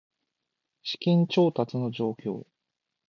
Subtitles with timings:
[0.83, 2.43] 資金調達の状況